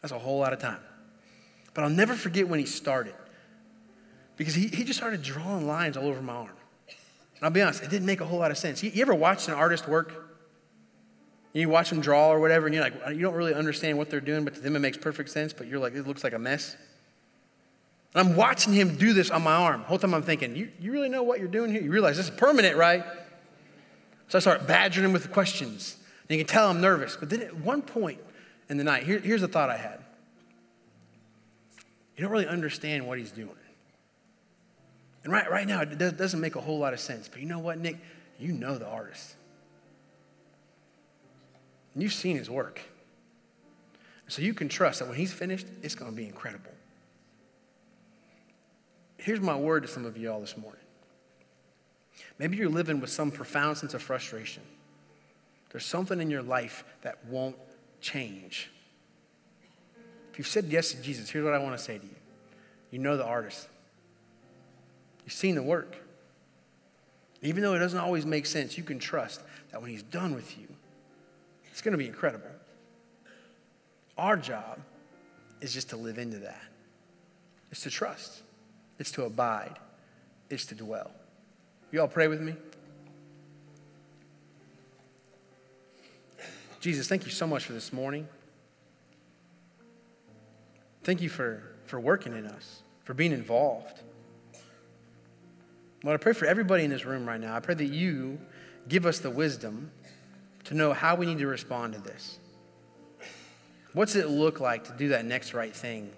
[0.00, 0.78] That's a whole lot of time.
[1.74, 3.14] But I'll never forget when he started
[4.36, 6.50] because he, he just started drawing lines all over my arm.
[6.88, 8.82] And I'll be honest, it didn't make a whole lot of sense.
[8.82, 10.26] You, you ever watched an artist work?
[11.52, 14.20] You watch them draw or whatever, and you're like, you don't really understand what they're
[14.20, 16.38] doing, but to them it makes perfect sense, but you're like, it looks like a
[16.38, 16.76] mess.
[18.14, 19.82] And I'm watching him do this on my arm.
[19.82, 21.82] The whole time I'm thinking, you, you really know what you're doing here?
[21.82, 23.04] You realize this is permanent, right?
[24.28, 25.96] So I start badgering him with questions.
[26.28, 27.16] And you can tell I'm nervous.
[27.16, 28.20] But then at one point
[28.68, 30.02] in the night, here, here's the thought I had.
[32.16, 33.50] You don't really understand what he's doing.
[35.22, 37.28] And right, right now, it doesn't make a whole lot of sense.
[37.28, 37.98] But you know what, Nick?
[38.38, 39.34] You know the artist.
[41.94, 42.80] And you've seen his work.
[44.28, 46.70] So you can trust that when he's finished, it's going to be incredible.
[49.26, 50.80] Here's my word to some of you all this morning.
[52.38, 54.62] Maybe you're living with some profound sense of frustration.
[55.72, 57.56] There's something in your life that won't
[58.00, 58.70] change.
[60.30, 62.14] If you've said yes to Jesus, here's what I want to say to you.
[62.92, 63.66] You know the artist.
[65.24, 65.96] You've seen the work.
[67.42, 69.40] Even though it doesn't always make sense, you can trust
[69.72, 70.68] that when He's done with you,
[71.72, 72.46] it's going to be incredible.
[74.16, 74.78] Our job
[75.60, 76.62] is just to live into that,
[77.72, 78.44] it's to trust,
[78.98, 79.78] it's to abide,
[80.50, 81.10] it's to dwell.
[81.92, 82.54] You all pray with me?
[86.80, 88.28] Jesus, thank you so much for this morning.
[91.02, 94.00] Thank you for, for working in us, for being involved.
[96.04, 97.56] Lord, I pray for everybody in this room right now.
[97.56, 98.38] I pray that you
[98.88, 99.90] give us the wisdom
[100.64, 102.38] to know how we need to respond to this.
[103.92, 106.10] What's it look like to do that next right thing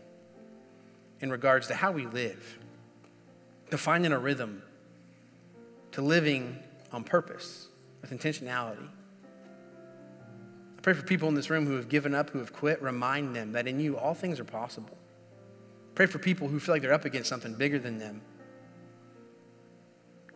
[1.21, 2.59] in regards to how we live,
[3.71, 4.63] to finding a rhythm,
[5.93, 6.59] to living
[6.93, 7.69] on purpose
[8.01, 8.89] with intentionality?
[10.77, 12.81] I pray for people in this room who have given up, who have quit.
[12.81, 14.97] Remind them that in you all things are possible.
[15.95, 18.23] Pray for people who feel like they're up against something bigger than them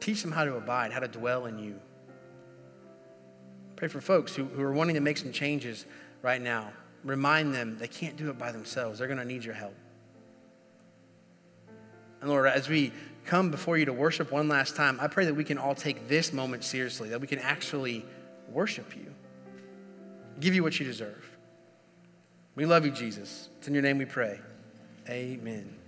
[0.02, 1.78] Teach them how to abide, how to dwell in you.
[3.76, 5.86] Pray for folks who, who are wanting to make some changes
[6.22, 6.72] right now.
[7.04, 8.98] Remind them they can't do it by themselves.
[8.98, 9.76] They're going to need your help.
[12.20, 12.92] And Lord, as we
[13.24, 16.08] come before you to worship one last time, I pray that we can all take
[16.08, 18.04] this moment seriously, that we can actually
[18.50, 19.14] worship you,
[20.40, 21.28] give you what you deserve.
[22.54, 23.48] We love you, Jesus.
[23.58, 24.40] It's in your name we pray.
[25.08, 25.81] Amen.